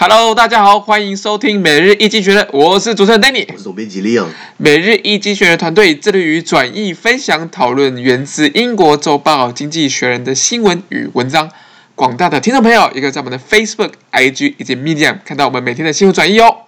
[0.00, 4.26] Hello，大家好，欢迎收听每日一经学人，我是主持人 Danny，我是总编辑 Leon。
[4.56, 11.50] 每日一经学人团队致力于转译、分享、讨论源自英国周报《经济学人》的新闻与文章。
[11.96, 16.67] 广大的听众朋友，也可以在我们的 Facebook、IG 以及 Medium 看到我们每天的新闻转译哦。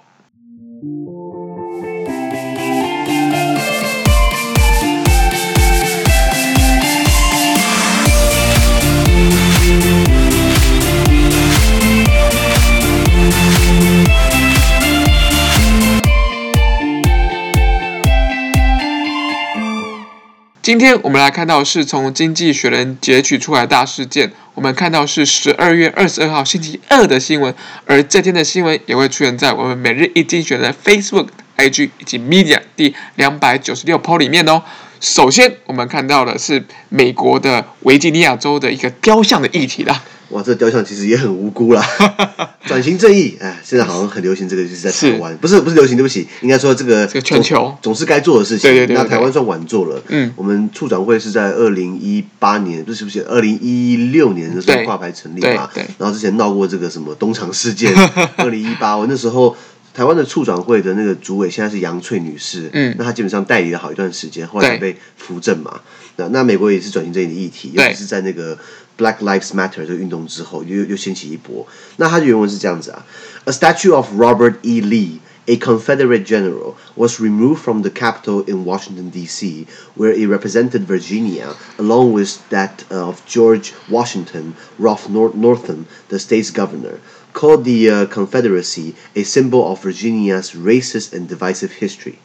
[20.62, 24.30] 今天我们来看到是从《经济学人》截取出来的大事件。
[24.52, 27.54] 我们看到是十二月二十二号星期二的新闻，
[27.86, 34.62] 而这天的新闻也会出现在我们每日一经选的 Facebook、IG 以及 Media 第两百九十六 po 里面哦。
[35.00, 40.02] 首先，我们看到的是美国的维吉尼亚州的一个雕像的议题啦。
[40.30, 41.84] 哇，这个雕像其实也很无辜啦。
[42.66, 48.70] 转型正义，哎，现在好像很流行这个，就是在台湾，不是不是流行，对不起，应该说这个，这个全球总是该做的事情。
[48.70, 50.00] 对对对，对，那台湾算晚做了。
[50.08, 55.68] 嗯，我们促转会是在二零一八年，不是不是二零一六年的时候挂牌成立嘛？
[55.74, 55.82] 对。
[55.82, 57.92] 对然后之前闹过这个什么东厂事件，
[58.36, 59.56] 二零一八，我那时候
[59.92, 62.70] 台湾的促转会的那个主委现在是杨翠女士。
[62.72, 62.94] 嗯。
[62.96, 65.80] 那她基本上代理了好一段时间，后来被扶正嘛。
[66.16, 68.56] 那那美国也是转型正义的议题，尤其是在那个。
[68.99, 71.67] Black Lives Matter 这个运动之后，又又掀起一波。
[71.97, 73.05] 那它的原文是这样子啊：
[73.45, 74.81] A statue of Robert E.
[74.81, 80.87] Lee, a Confederate general, was removed from the Capitol in Washington D.C., where it represented
[80.87, 86.99] Virginia, along with that of George Washington, Ralph Northam, the state's governor,
[87.33, 92.17] called the uh, Confederacy a symbol of Virginia's racist and divisive history.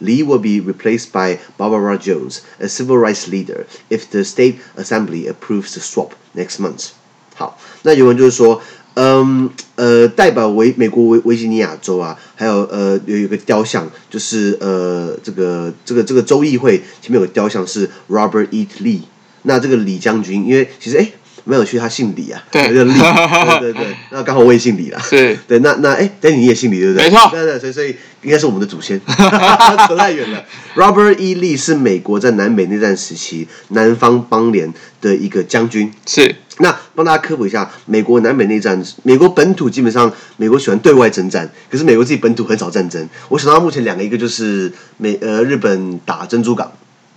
[0.00, 5.26] Lee will be replaced by Barbara Jones, a civil rights leader, if the state assembly
[5.28, 6.90] approves the swap next month.
[7.34, 8.60] 好，那原文就是说，
[8.94, 18.66] 嗯，呃，代表维美国维维吉尼亚州啊，还有呃有一个雕像，就是呃这个这个这个州议会前面有个雕像是 Robert E.
[18.80, 19.02] Lee。
[19.42, 21.12] 那这个李将军，因为其实哎。
[21.44, 27.10] 没有去，他姓李啊，对，李， 对对对，那刚好我也姓李啦，是，对，那那哎，等你也姓李对不对？
[27.10, 30.44] 没错，对对，所以所以应该是我们的祖先， 扯太远了。
[30.76, 31.34] Robert E.
[31.34, 36.34] Lee 是美国在南北内战时期南方邦联的一个将军，是。
[36.58, 43.08] 那帮大家科普一下，美国南北内战，美国本土基本上美国喜欢对外征战，可是美国自己本土很少战争。
[43.28, 46.70] 我想到目前两个，一个就是美呃日本打珍珠港。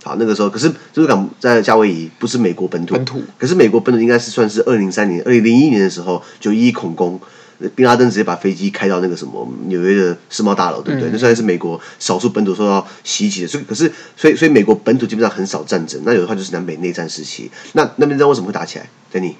[0.06, 2.94] 好，那个时候可是珍珠港在夏威夷，不是美国本土。
[2.94, 3.20] 本土。
[3.36, 7.20] 可是美国本土应该是算是二零零三年、二零零一年的时候就一一恐攻，
[7.74, 11.08] 宾拉登直接把飞机开到那个什么纽约的世贸大楼，对不对？
[11.08, 13.48] 嗯、那算是美国少数本土受到袭击的。
[13.48, 16.00] 所以可是所以所以美国本土基本上很少战争。
[16.04, 17.50] 那有的话就是南北内战时期。
[17.72, 19.34] 那那边知道为什么会打起来？Danny？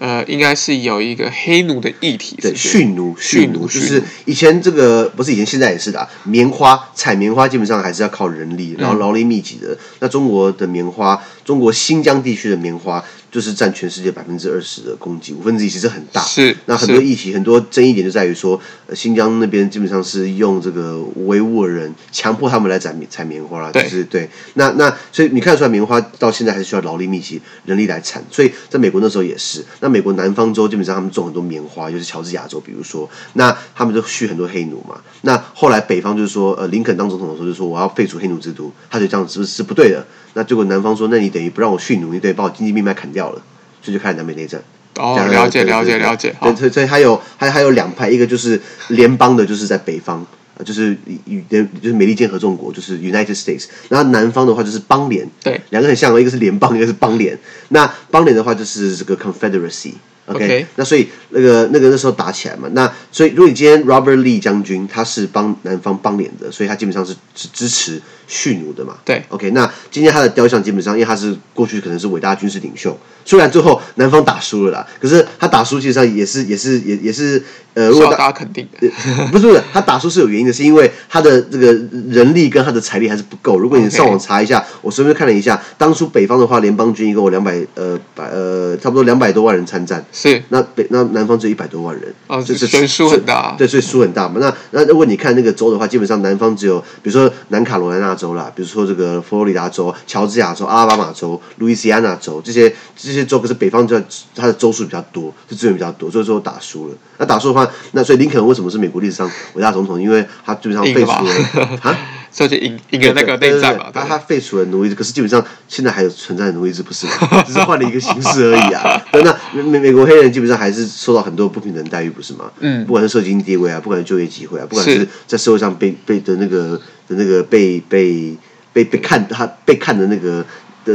[0.00, 6.08] 呃，应该是有一个黑奴的议题，对，驯奴，驯奴就是以前这个不是以前，现在也是的啊。
[6.24, 9.72] 棉花采棉花基本上还是要靠人力，然后劳力密集的。
[9.72, 13.04] 嗯、那中国的棉花，中国新疆地区的棉花。
[13.30, 16.20] 就是占全世界百分之二十的供给，五分之一其实很大。
[16.22, 24.28] 是，那很多议题，很多争议点就在于说，呃，新疆那边基本上是用这个维吾尔人强迫他们来采采棉花啦，就是对。
[24.54, 28.24] 那那所以你看得出来，棉花到现在还是需要劳力密集、人力来产。
[28.30, 35.00] 所以在美国那时候也是，那美国南方州基本上他们种很多棉花，就是乔治亚州，比如说，那他们就蓄很多黑奴嘛。
[35.22, 40.06] 那后来北方就是说，呃，林肯当总统的时候就说我要废除黑奴制度，他就这样子是不是是不对的？
[40.34, 43.42] 那结果南方说，那你等于不让我蓄奴，你等于把我经济命脉砍掉了，
[43.82, 44.62] 所以就开始南北内战。
[44.96, 46.34] 哦，了解了解了解。
[46.40, 50.26] 对，所以所以还有还还有两派，一个就是联邦的，就是在北方，
[50.64, 53.66] 就是与就是美利坚合众国，就是 United States。
[53.88, 57.38] 然后南方的话就是邦联，对，两个很像，一个是联邦，一个是邦联。
[57.68, 59.92] 那邦联的话就是这个 Confederacy。
[60.26, 60.66] OK，, okay.
[60.76, 68.94] 那所以那个那个那时候打起来嘛，那所以如果你今天 Robert Lee 将军他是帮南方邦联的，所以他基本上是是支持蓄奴的嘛。
[69.04, 77.42] 对，OK，那今天他的雕像基本上，因为他是过去可能是伟大军事领袖，虽然最后南方打输了啦，可是他打输其实上也是也是也也是
[77.74, 78.88] 呃，受到大家肯定的。
[79.30, 81.72] 不是不是，他打输是有原因的，是因为他的这个
[82.08, 83.58] 人力跟他的财力还是不够。
[83.58, 84.64] 如果你上网查一下，Okay.
[84.82, 90.04] 我随便看了一下，当初北方的话，联邦军一共有两百呃百呃差不多两百多万人参战。
[90.12, 94.40] 是，那北那南方只有一百多万人，哦，这是输很大，对，所以输很大嘛。
[94.40, 103.98] 那那如果你看那个州的话，基本上南方只有，比如说南卡罗来纳州啦，比如说这个佛罗里达州、乔治亚州、阿拉巴马州、路易斯安那州这些这些州，可是北方就
[104.34, 106.94] 它的州数比较多，是资源比较多，所以说打输了。
[107.18, 110.02] 那打输的话，那所以林肯为什么是美国历史上伟大总统？
[110.02, 111.96] 因为他基本上废除了 啊。
[112.30, 113.90] 所以就赢赢了那个内战嘛。
[113.92, 117.42] 他他废除了奴隶制，可是基本上现在还有存在奴隶制，不是吗？
[117.46, 119.02] 只是换了一个形式而已啊。
[119.12, 122.50] 那美美国黑人基本上还是受到很多不平等待遇，不是吗？
[122.60, 128.36] 嗯，不管是社会经济地位啊，不管是就业机会啊，不管是在社会上被被的那个的那个被被
[128.72, 130.44] 被被看他被看的那个。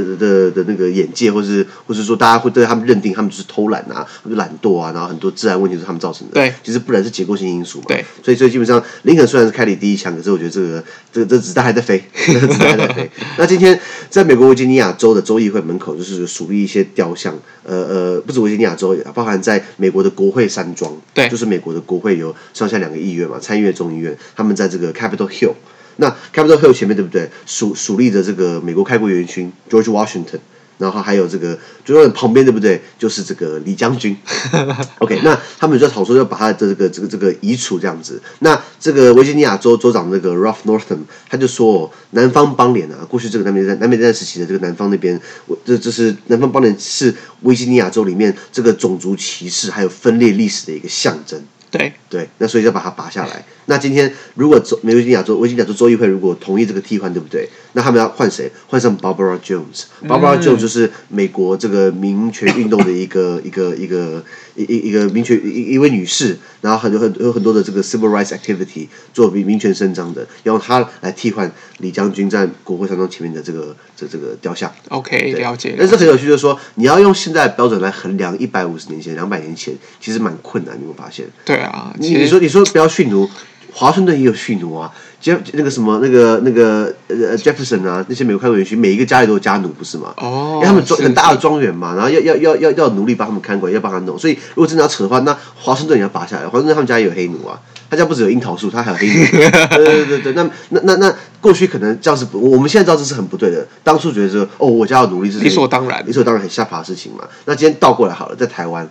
[0.02, 6.34] 的的的那个眼界，或是或是说，大家会对他们认定他们就是偷懒啊，或者懒惰啊，然后很多治安问题是他们造成的。
[6.34, 7.86] 对，其实不然是结构性因素嘛。
[7.88, 13.10] 对，所以所以基本上林肯虽然是开了第一枪，可是我觉得这个这个这子弹还在飞， 子弹还在飞。
[13.38, 13.80] 那今天
[14.10, 25.54] 在美国维吉尼亚州的州议会门口，就是树立一些雕像，呃呃，不止维吉尼亚州，包含在美国的国会山庄，对，就是美国的国会有上下两个议院嘛，参议院、众议院，他们在这个 Capitol Hill，
[25.98, 27.30] 那 Capitol Hill 前面对不对？
[27.46, 30.40] 树树立着这个美国开国元勋 George Washington。
[30.80, 32.82] 然后还有这个，就是旁边对不对？
[32.98, 34.18] 就是这个李将军。
[34.98, 38.20] OK，那他们就在讨论要把他的这个这个这个移除这样子。
[38.40, 40.98] 那这个维吉尼亚州州长这个 Ralph Northam
[41.30, 51.42] 他就说，南方邦联啊，过去这个南北战南北战时期的这个南方那边，我这这是南方邦联是维吉尼亚州里面这个种族歧视还有分裂历史的一个象征。
[51.74, 53.44] 对对，那所以就把它拔下来。
[53.66, 57.50] 那今天如果周美国维吉尼亚州维吉尼亚州州议会如果同意这个替换，对不对？
[57.74, 58.52] 那他们要换谁？
[58.68, 59.84] 换上 Barbara Jones。
[60.08, 64.24] Barbara Jones 就是美国这个民权运动的一个一个一个
[64.56, 74.72] 一一一个民权一一位女士，然后很多很有很多的这个 civil rights activity 做民民权伸张的，要用她来替换李将军在国会山庄前面的这个这这个雕像。
[74.90, 75.76] OK，了解。
[75.78, 80.76] 但是很有趣，就是说你要用现在的标准来衡量一百五十年前、两百年前，其实蛮困难。
[80.76, 81.26] 你有没有发现？
[81.44, 83.28] 对啊，你你说你说不要蓄奴。
[83.74, 90.14] 华盛顿也有蓄奴啊，杰那个什么那个那个呃 Jefferson 啊，那些美国开国元勋，每一个家里都有家奴，不是吗？
[90.18, 96.48] 哦，因为他们庄很大的庄园嘛，然后要要要要要奴隶帮他们看管，要帮他弄，所以如果真的要扯的话，那华盛顿也要拔下来。
[96.48, 97.60] 华盛顿他们家也有黑奴啊，
[97.90, 99.14] 他家不只有樱桃树，他还有黑奴。
[99.34, 103.66] 对对对对，那那那那过去可能这样是不，我们现在知道这是很不对的。
[103.84, 107.24] 当初觉得说，哦，我家有奴隶是理所当然，理所当然很下爬的事情嘛。
[107.46, 108.88] 那今天倒过来好了，在台湾。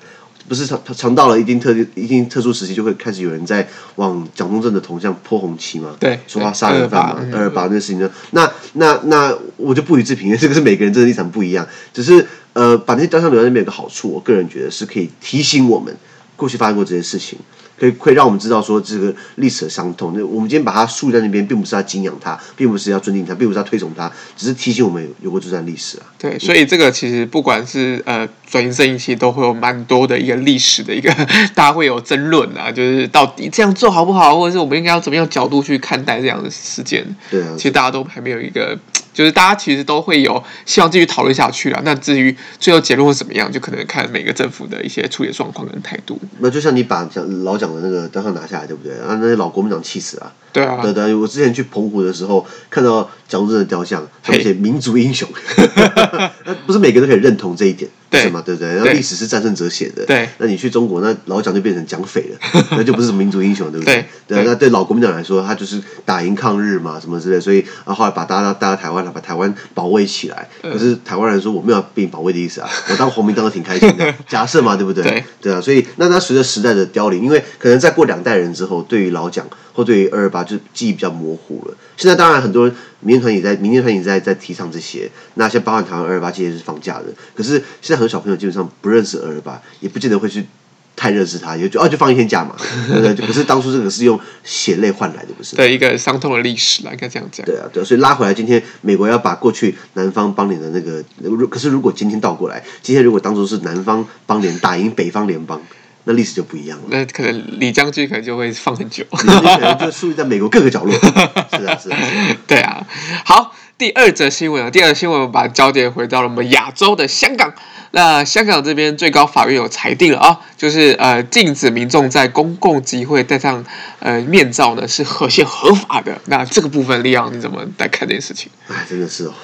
[0.48, 3.66] 不是尝尝到了一定特一定特殊时期，就会开始有人在
[3.96, 5.96] 往蒋中正的铜像泼红旗嘛？
[5.98, 8.10] 对，说他杀人犯嘛，二二八那个事情呢？
[8.32, 11.66] 那那那我就不予置评，这个是每个人真的立场不一样。
[11.92, 15.96] 只是呃，把那些雕像留在那边有个好处，我个人觉得是可以提醒我们
[16.36, 17.38] 过去发生过这些事情。
[17.82, 20.12] 可以，可以让我们知道说这个历史的伤痛。
[20.14, 26.06] 那我们今天把它竖在那边，并不是要敬仰它，并不是要尊敬它，并不是要推崇它，只是提醒我们有，有过这段历史啊。
[26.16, 31.12] 对，所以这个其实不管是呃转型正义，其实都会有蛮多的一个历史的一个，
[31.56, 37.04] 大家会有争论啊，就是到底这样做好不好，或者是我们应该要怎么样角度去看待这样的事件。
[37.28, 38.78] 对啊，其实大家都还没有一个。
[39.14, 46.18] 就是大家其实都会有希望继续讨论下去了，那至于最后结论会怎么样，就可能看每个政府的一些处理状况跟态度。
[46.38, 48.92] 那就像你把讲老蒋的那个雕像拿下来，对不对？
[48.94, 50.32] 啊，那些老国民党气死啊。
[50.52, 55.26] 对啊，对对，我之前去澎湖的时候，看到蒋中正的雕像，他们写民族英雄，
[56.44, 58.42] 那不是每个人都可以认同这一点，是嘛？
[58.44, 58.68] 对不对？
[58.74, 60.28] 然后历史是战胜者写的，对。
[60.38, 62.38] 那你去中国，那老蒋就变成蒋匪了，
[62.72, 64.04] 那就不是什么民族英雄，对不对？
[64.26, 64.44] 对。
[64.44, 70.48] 那对老国民党来说，他就是打赢抗日嘛，什么之类，所以啊，后来把大家带到台湾来，把台湾保卫起来。
[70.62, 75.02] 可是台湾人说，我没有被你保卫的意思啊， 我当皇民当的挺开心的， 假设嘛，对不对？
[75.02, 75.24] 对。
[75.40, 79.46] 对啊，所以那他随着时代的凋零，因为可能再过两代人之后，对于老蒋。
[79.74, 81.74] 或对于二二八就记忆比较模糊了。
[81.96, 85.10] 现在当然很多人民间团也在民间团也在在提倡这些。
[85.34, 90.46] 那现在包含台湾二二八今天是放假的，可是现在很多小朋友基本上不认识二二八，也不见得会去
[90.94, 92.54] 太认识他，也就哦就放一天假嘛，
[92.88, 93.26] 对 不对？
[93.26, 95.56] 可是当初这个是用血泪换来的，不是？
[95.56, 97.44] 对一个伤痛的历史来，应该这样讲。
[97.44, 101.02] 对啊，对啊，所以拉回来，今天美国要把过去南方邦联的那个，
[101.46, 105.60] 可是如果今天倒过来，今天如果当初是南方邦联打赢北方联邦。
[106.04, 106.84] 那历史就不一样了。
[106.88, 109.04] 那可能李将军可能就会放很久。
[109.12, 110.92] 李将军可能就树立在美国各个角落。
[111.62, 111.98] 是啊，是啊。
[112.46, 112.86] 对啊。
[113.24, 117.54] 好，第二则新闻啊，第二则新闻，我们把焦点回到了我们亚洲的香港。
[117.94, 123.62] 那香港这边最高法院有裁定了啊，就是呃禁止民众在公共集会戴上
[123.98, 126.18] 呃面罩呢是合宪合法的。
[126.24, 128.50] 那这个部分，利昂你怎么来看这件事情？
[128.68, 129.34] 哎，真的是哦。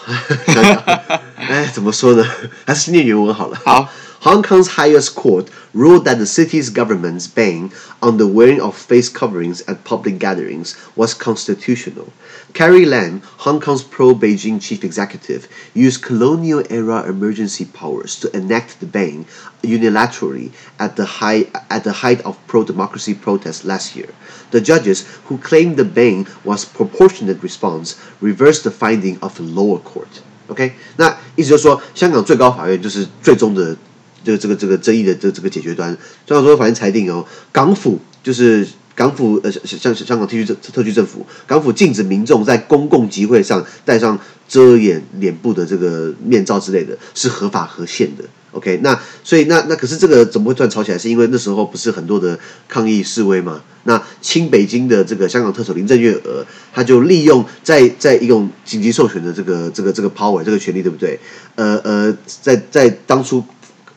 [1.36, 2.26] 哎，怎么说呢？
[2.66, 3.60] 还是念原文好了。
[3.64, 3.88] 好。
[4.27, 9.61] Hong Kong's highest court ruled that the city's government's ban on the wearing of face coverings
[9.67, 12.11] at public gatherings was constitutional.
[12.53, 19.25] Carrie Lam, Hong Kong's pro-Beijing chief executive, used colonial-era emergency powers to enact the ban
[19.63, 24.09] unilaterally at the, high, at the height of pro-democracy protests last year.
[24.51, 29.79] The judges, who claimed the ban was proportionate response, reversed the finding of the lower
[29.79, 30.21] court.
[30.49, 33.75] OK，那意思就是说，香港最高法院就是最终的。
[34.24, 35.96] 这个这个这个争议的这这个解决端，
[36.26, 48.24] 最后说法院裁定哦，港府就是港府呃像香港特区政特区政府，港府禁止民众在公共集会上戴上遮掩脸部的这个面罩之类的，是合法合宪的。
[48.52, 50.96] OK，那所以那那可是这个怎么会突然吵起来？
[50.96, 53.60] 是因为那时候不是很多的抗议示威吗？
[53.84, 61.20] 那亲北京的这个香港特首林郑月娥，他就利用在在一种紧急授权的这个这个这个 power 这个权利，对不对？
[61.56, 63.44] 呃呃，在在当初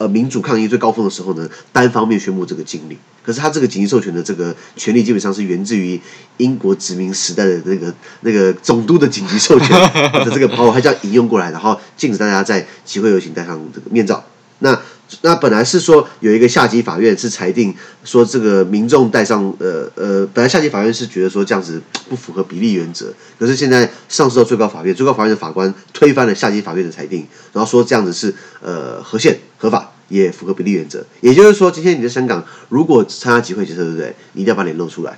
[0.01, 2.97] 呃民主抗议最高峰的时候呢，单方面宣布这个禁令。
[3.23, 5.99] 可是他这个紧急授权的这个权利，基本上是源自于
[6.37, 9.69] 英国殖民时代的那个那个总督的紧急授权
[10.25, 14.23] 的这个 power，他这样引用过来，然后禁止大家在集会游行戴上这个面罩。
[14.63, 14.79] 那
[15.21, 31.03] 那本来是说有一个下级法院是裁定说这个民众戴上呃呃，本来下级法院是觉得说这样子不符合比例原则，可是现在上诉到最高法院，最高法院的法官推翻了下级法院的裁定，然后说这样子是呃合宪合法，也符合比例原则。
[31.21, 34.13] 也就是说，今天你在香港如果参加集会结社，对不对？
[34.33, 35.17] 你一定要把脸露出来，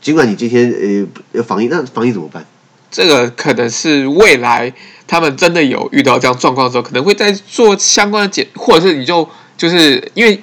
[0.00, 2.46] 尽管你今天呃要防疫，那防疫怎么办？
[2.90, 4.72] 这个可能是未来
[5.06, 10.40] 他们真的有遇到这样状况的时候，可能会在做相关的检，或者是你就就是因为。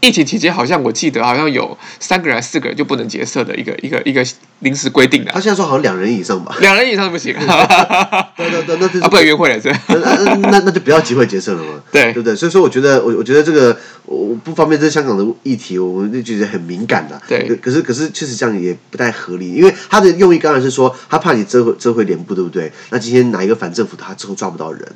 [0.00, 4.24] 疫情期间，好像我记得好像有三个人、四个人就不能结社的一个一个一个
[4.60, 5.32] 临时规定的。
[5.32, 6.56] 他现在说好像两人以上吧？
[6.60, 7.34] 两人以上不行。
[8.36, 11.82] 对对对，那就啊，不能约会了，是 那那那就不要集会结社了嘛。
[11.90, 12.36] 对对不对？
[12.36, 17.20] 所以说，我觉得我我觉得这个我不方便在香港的议题，我们就觉得很敏感的。
[17.26, 17.56] 对。
[17.56, 22.70] 可是可是确实这样也不太合理，因为他的用意当然是说他怕你遮回遮回脸部，对不对？
[22.90, 24.86] 那今天哪一个反政府，他之后抓不到人。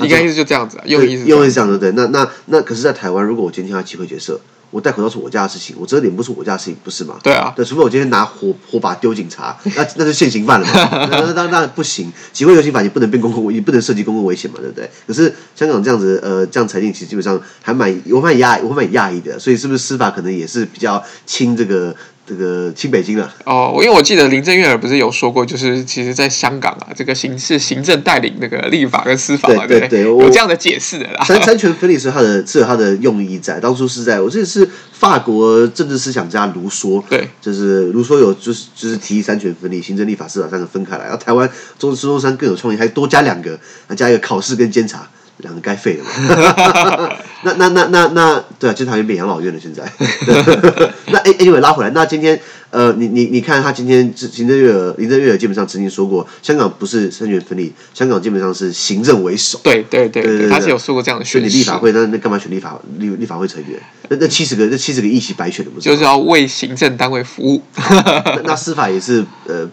[0.00, 1.92] 应该意思就这样子啊，用意是用意是这样的，对。
[1.92, 4.40] 那那那可是，在台湾，如果我今天要机会角色。
[4.70, 7.16] 我戴口罩是我家的事情，我遮脸不是我家的事情，不是吗？
[7.22, 11.06] 对啊，对，除非我今天拿火火把丢警察，那那就现行犯了嘛。
[11.12, 14.90] 那那那那不行，集会游行法也不能变公共，也不能涉及公共危险嘛，对不对？
[15.06, 19.38] 可是香港这样子，呃，这样裁定其实基本上还蛮，我蛮讶，我蛮讶异的。
[19.38, 21.94] 所以是不是司法可能也是比较轻这个？
[22.26, 31.22] 这个亲北京了哦，因为我记得林郑月娥不是有说过，就是其实在香港啊，这个行是行政带领那个立法跟司法嘛，对对，对，有这样的解释的啦。
[31.24, 33.60] 三三权分立是他的，是有他的用意在。
[33.60, 41.04] 当初是在我这是法国政治思想家卢梭，对，就是卢梭有就是就是提议三权分立，行政、立法、司法三个分开来。
[41.04, 45.06] 然后台湾中孙中山更有创意，还多加两个，还加一个考试跟监察。
[45.38, 47.16] 两个该废了嘛？
[47.42, 49.60] 那那那那那对啊，经常又变养老院了。
[49.60, 49.82] 现在，
[51.12, 52.38] 那哎哎，因为拉回来，那今天
[52.70, 59.60] 呃，你你你看他今天行政院儿林郑月娥基本上曾经说过，香港不是三权分立，香港基本上是行政为首。
[59.62, 61.24] 对对对对，他是有说过这样的。
[61.24, 63.78] 选你立法会，那那干嘛选立法立立法会成员？
[64.08, 65.84] 那那七十个那七十个议席白选的不是？
[65.84, 67.60] 就是要为行政单位服务。
[67.76, 69.68] 那，那司法也是呃。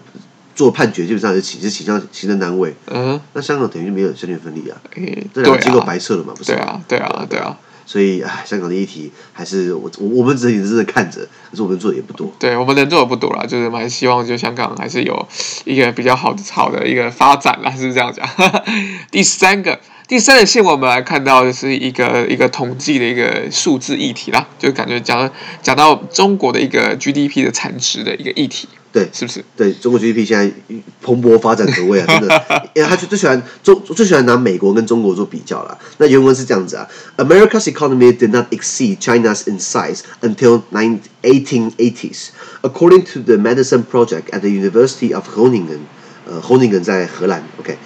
[0.62, 6.52] 做判决基本上是起是倾向行政单位，嗯，那香港等于就没有三权分立啊，诶、这两个机构白色了嘛，不是？
[6.52, 12.32] 对啊，对啊，对啊，所以唉，香港的议题还是我我我们只能真的看着，可是我们做的也不多。
[12.38, 15.28] 对，我们能做的不多了，就是蛮希望就香港还是有
[15.66, 18.24] 一个比较好的好的一个发展啦，是不是这样讲？
[19.10, 19.80] 第三个
[20.12, 28.68] 第三个新闻我们来看到的是一个一个统计的一个数字议题啦，就感觉讲讲到中国的一个 GDP 的产值的一个议题。
[28.92, 29.42] 对，是不是？
[29.56, 30.52] 对，中国 GDP 现在
[31.02, 35.80] 蓬勃发展可畏啊，真的，因为他就最喜欢中最喜欢拿美国跟中国做比较了。
[36.00, 40.64] 那原文是这样子啊：America's economy did not exceed China's in size until
[41.22, 42.32] 1880s,
[42.64, 45.80] according to the Madison Project at the University of Groningen。
[46.24, 47.42] 呃，Groningen 在荷兰。
[47.60, 47.78] OK，the、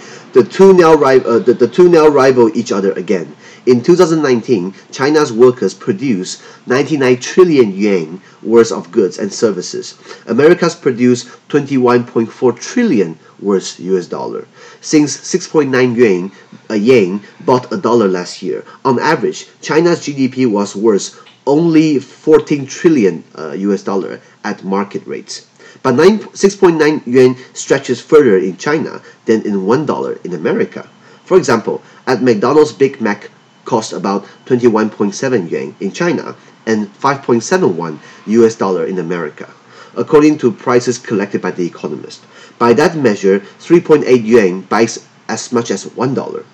[0.41, 0.49] okay.
[0.49, 3.35] two now rival，呃、uh,，the the two now rival each other again.
[3.65, 9.95] In 2019, China's workers produced 99 trillion yuan worth of goods and services.
[10.27, 14.47] America's produced 21.4 trillion worth US dollar.
[14.81, 16.31] Since 6.9 yuan
[16.69, 22.65] a yen bought a dollar last year, on average, China's GDP was worth only 14
[22.67, 25.47] trillion uh, US dollar at market rates.
[25.83, 30.89] But 6.9 yuan stretches further in China than in one dollar in America.
[31.25, 33.29] For example, at McDonald's Big Mac
[33.65, 39.49] cost about 21.7 yuan in China and 5.71 US dollar in America,
[39.95, 42.23] according to prices collected by The Economist.
[42.57, 46.45] By that measure, 3.8 yuan buys as much as $1.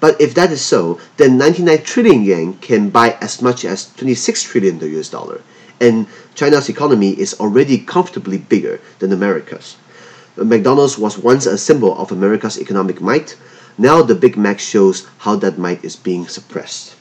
[0.00, 4.42] But if that is so, then 99 trillion yuan can buy as much as 26
[4.42, 5.40] trillion US dollar,
[5.79, 6.05] and
[6.35, 9.75] China's economy is already comfortably bigger than America's.
[10.35, 13.35] McDonald's was once a symbol of America's economic might,
[13.77, 16.93] Now the Big Mac shows how that might is being suppressed。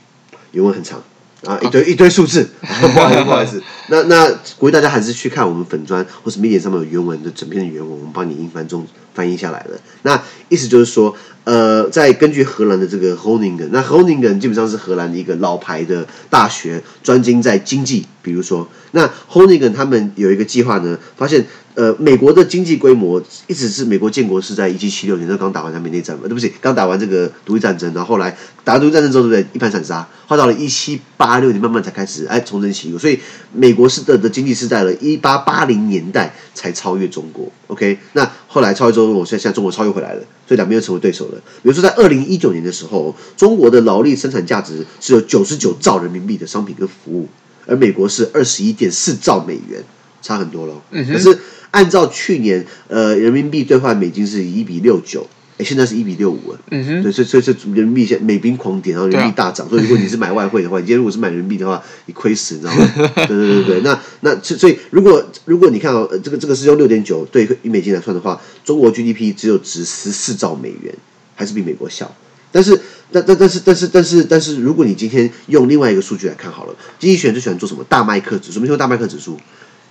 [0.53, 1.03] 原文很长
[1.45, 3.63] 啊，一堆一堆数字，不好意思，不好意思。
[3.89, 9.79] 那那鼓励大家还是去看我们粉专或是 Medium 上面有原文的整篇的原文，我们帮你英翻中 翻译下来了。
[10.03, 11.15] 那意思就是说，
[11.48, 14.20] 呃，在根据荷兰的这个 h o n i n g e n 那 h o n i n
[14.20, 21.46] g e n 基本上是荷兰的一个老牌的大学，专精在经济，比如说，那 h o n i n g e n 他们有一个计划呢，发现。
[21.78, 29.48] 呃，美国的经济规模一直是美国建国是在一七七六年，那刚打完南北内战嘛，对不起，刚打完这个独立战争，然后后来打完独立战争之后，对不对？
[29.54, 32.98] 一盘散沙，后到了一七八六年，慢慢才开始哎重整旗鼓。
[32.98, 33.20] 所以
[33.54, 37.48] 美国是的的经济是在了一八八零年代才超越中国。
[37.68, 41.38] OK，那后来超越中国，现在现在中国超越回来了，所以两边又成为对手了。
[41.62, 47.28] 比如说在二零一九年的时候，中国的劳力生产价值是有九十九兆人民币的商品跟服务，
[47.68, 49.84] 而美国是二十一点四兆美元，
[50.24, 50.74] 差很多了。
[50.90, 51.38] 嗯，可是。
[51.78, 55.28] 按照去年，呃，人民币兑换美金是一比六九，
[55.60, 56.60] 哎，现在是一比六五了。
[56.72, 59.68] 嗯哼，所以所以所以人民币现美兵狂点，然后人民币大涨。
[59.68, 62.90] 啊、所以如果你是买外汇的话，你今天如果是买人民币的话，你亏死，你知道吗？
[63.14, 70.92] 对对对对，那那所以如果如果你看到、哦、这个这个是用六点九对一美金来算的话，中国 GDP 只有值十四兆美元，
[71.36, 72.12] 还是比美国小。
[72.52, 72.80] 但是
[73.12, 77.84] 但但但是但是但是但是，如果你今天用另外一个数据来看好了，经济学人最喜欢做什么？
[77.88, 79.38] 大麦克指数，什么叫大麦克指数？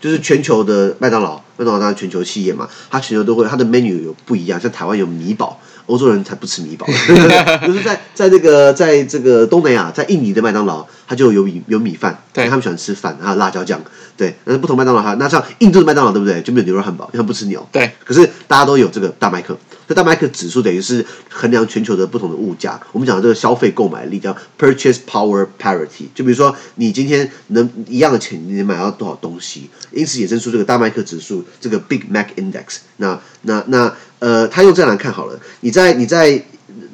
[0.07, 6.87] 就是全球的麦当劳，麦当劳当然全球企业嘛，它全球都会，它的 menu 有不一样，像台湾有米堡，欧洲人才不吃米堡，
[7.67, 13.81] 就是在在这个在这个东南亚，在印尼的麦当劳，它就有米有米饭，对，他们喜欢吃饭，还有辣椒酱，
[14.17, 16.41] 对，那是不同麦当劳哈，那像印度的麦当劳对不对？
[16.41, 19.59] 就没有牛肉汉堡，因为他们不吃牛，对，可是大家都有这个大麦克。
[19.89, 22.81] 这大麦克指数等于是衡量全球的不同的物价。
[22.93, 26.07] 我们讲的这个消费购买力叫 purchase power parity。
[26.15, 29.71] 就比如说，你今天能一样的钱，你能买到多少东西？
[29.93, 33.21] 因此衍生出这个大麦克指数，这个 Big Mac Index 那。
[33.43, 35.39] 那那呃，他用这样来看好了。
[35.61, 36.43] 你在你在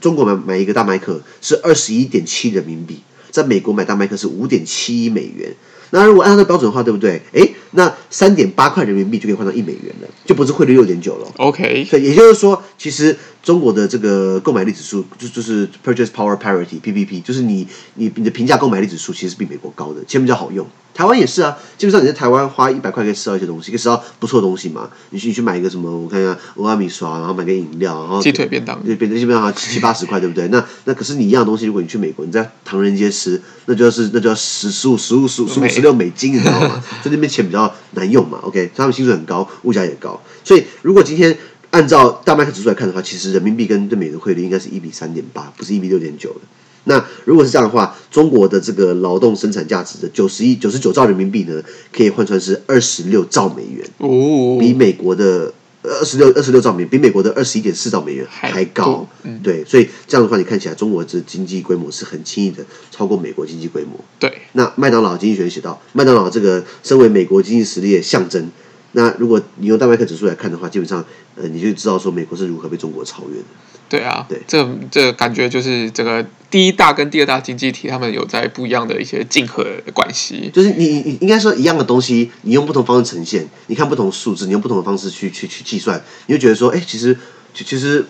[0.02, 5.50] 中国买买一个大麦克是二十一点七人民币，在美国买大麦克是五点七美元。
[5.92, 7.22] 那如果按照这标准的话，对不对？
[7.32, 11.28] 诶，那三点八块人民币就可以换到一美元了，就不是汇率六点九了。
[11.36, 13.16] OK，所以也就是说，其实。
[13.42, 20.64] 中国的这个购买力指数就就是 Purchase Power Parity（PPP），就是你你你的平价购买力指数其实是比美国高的，钱比较好用。
[20.94, 24.90] 台湾也是啊，基本上你在台湾花一百块可以吃到一些东西，可以吃到不错的东西嘛。
[25.10, 30.48] 你去你去买一个什么，我看一下欧阿米刷，然后买个饮料，然后鸡腿便当，对，便当基本上七七八十块，对不对？
[30.48, 36.82] 那那可是你一样东西，如果你去美国，你在唐人街吃，那就是那就要十十五十五十五十五十六美金，你知道吗？
[37.02, 38.38] 在那边钱比较难用嘛。
[38.42, 41.36] OK，他们薪水很高，物价也高，所以如果今天。
[41.72, 46.40] 按照大麦克指数来看的话，其实人民币跟对美元汇率应该是一比三点八，不是一比六点九的。
[46.84, 59.08] 那如果是这样的话，中国的这个劳动生产价值的九十一九十九兆人民币呢，可以换算是二十六兆美元，哦，比美国的二十六二十六兆美元，比美国的二十一点四兆美元还高。
[59.22, 63.98] 嗯、对，所以这样的话，你看起来中国这经济规模是很轻易的超过美国经济规模。
[64.18, 68.50] 对，那麦当劳经济学人写到，麦当劳这个身为美国经济实力的象征。
[68.92, 73.44] 那如果你用大麦克指数来看的话，基本上，呃，你就知道说美国是如何被中国超越的。
[73.88, 80.50] 对啊，对，这这感觉就是这个第一大跟第二大经济体，他们有在不一样的一些竞合的关系。
[80.52, 87.14] 就是你你应该说一样的东西，你用不同方式呈现，你看不同数字，你用不同的方式去去去计算，你就觉得说，哎，其实
[87.52, 88.02] 其其实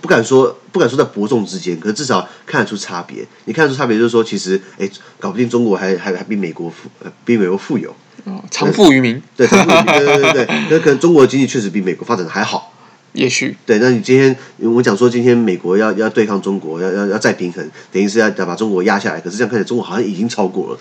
[0.00, 3.24] 不敢说不敢说在伯仲之间，可是至少看得出差别。
[3.44, 7.94] 你看得出差别，就是说，其实哎，搞不定中国还还还比美国富，呃，比美国富有。
[8.24, 12.72] 哦，长富于民，对，藏富于民，对对对对，那可能中国的经济确实比美国发展的还好，
[13.12, 13.78] 也许对。
[13.78, 19.20] 那你今天我讲说，今天美国要要对抗中国，要要要再平衡，等于是要要把中国压下来。
[19.20, 20.80] 可是这样看起来，中国好像已经超过了。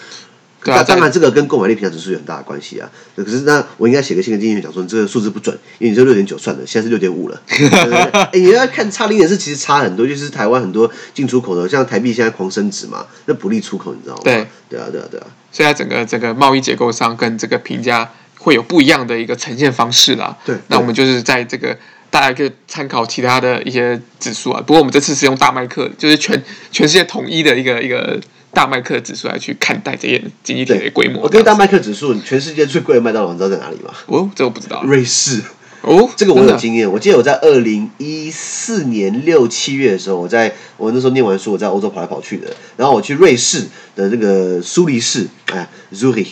[0.67, 2.89] 对啊，当然这个跟购买力平价指数有很大的关系啊。
[3.15, 7.41] 可是那我应该写个新的经济学讲说，这个数字不准，因为你说六点九算了，现在是六点五了。
[7.47, 10.05] 哎，你要看差零点四，其实差很多。
[10.05, 14.21] 就是台湾很多进出口的，像台币现在狂升值嘛，那不利出口，你知道吗？
[14.25, 15.27] 对，对啊，对啊，对啊。
[15.51, 20.37] 所以在整个整个贸易结构上，跟这个评价会有不一样的一个呈现方式啦。
[20.45, 21.77] 对，那我们就是在这个
[22.09, 24.61] 大家可以参考其他的一些指数啊。
[24.67, 28.19] 不过我们这次是用大麦克，就是全全世界统一的一个一个。
[28.53, 31.21] 大麦克指数来去看待这些经济体的规模。
[31.21, 33.91] 我跟大麦克指数，全世界最贵的麦当劳，你知道在哪里吗？
[34.07, 34.83] 哦，这我不知道。
[34.83, 35.41] 瑞士。
[35.81, 36.91] 哦，这个我有经验。
[36.91, 42.47] 我记得我在二零一四年六七月的时候，我在我那时候念完书，我在欧洲跑来跑去的。
[42.75, 43.63] 然后我去瑞士
[43.95, 46.27] 的这个苏黎世，哎，Zurich，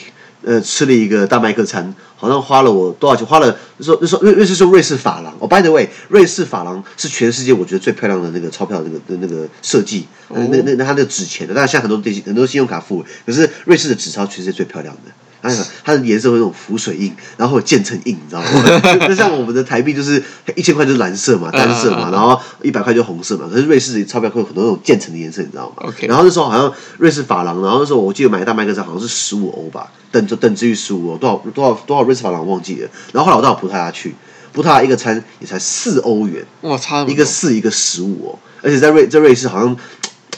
[0.45, 1.93] 呃，吃了一个大麦克餐。
[2.17, 3.27] 好像花了我多少钱？
[3.27, 5.45] 花了那时候那时候瑞瑞士是瑞士法郎哦。
[5.45, 10.07] By the way，瑞士法郎是全世界我觉得最漂亮的那个钞票那个的那个设计。
[10.29, 15.11] 那那那它的纸钱的，但是现在很多电信很多信用卡付，可是瑞士的纸钞其实是最漂亮的。
[15.49, 18.79] 它它的颜色会有那种浮水印，然后有渐层印，你知道吗？
[19.07, 20.21] 就像我们的台币就是
[20.55, 23.47] 一千块就是蓝色嘛，单色嘛，然后一百块就红色嘛。
[23.51, 26.07] 可是瑞士的钞票会有很多那种渐层的颜色，你知道吗？OK。
[26.07, 32.89] 然后那时候好像瑞士法郎，然后那时候我记得买大麦克斯好像是十五欧吧，等就等值于十五欧，多少多少多少瑞士法郎我忘记了。
[33.11, 34.15] 然后后来我到葡萄牙去，
[34.53, 39.75] 葡萄牙一个餐也才四欧元，哇，差一个四一个十五哦，而且在瑞在瑞士好像。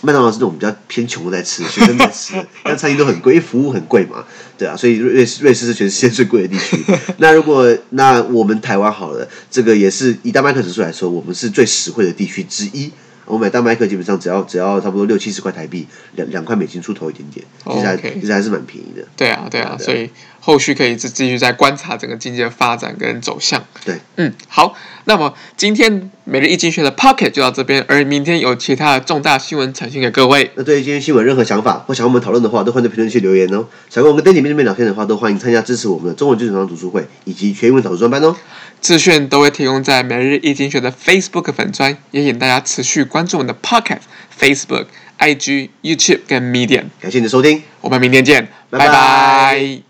[0.01, 2.33] 麦当劳是那种比较偏穷的在吃，学生在吃，
[2.63, 4.23] 但餐厅都很贵，因为服务很贵嘛，
[4.57, 6.83] 对啊，所以瑞士瑞士是全世界最贵的地区。
[7.17, 12.91] 那如果那我们台湾好了，这个也是以大麦克指数来说，我们是最实惠的地区之一。
[13.25, 19.05] 我买大麦克基本上只要只要差不多六七十块台币，两两块美金出头一点点，其实还.其实还是蛮便宜的。
[19.17, 20.09] 对啊，对啊，对啊，所以
[20.47, 23.61] 后续可以继继续再观察整个经济的发展跟走向。
[23.83, 30.49] 对，嗯，好，那么今天每日一经济学的 Pocket 就到这边，而明天有其他的重大新闻呈现给各位。
[30.55, 33.65] 那对于今天新闻任何想法或想跟我们讨论的话，都欢迎在评论区留言哦。
[33.89, 38.33] 想跟我们跟 Danny 面对面聊天的话，都欢迎参加支持我们的中文基础上读书会以及全英文导读专班哦。
[38.79, 44.03] 资讯都会提供在每日一经济学的 Facebook 粉专，也请大家持续关注我们的 Podcast、
[44.39, 44.85] Facebook、
[45.19, 46.85] IG、YouTube 跟 Medium。
[47.01, 48.87] 感谢你的收听，我们明天见，拜拜。
[48.87, 49.86] 拜拜。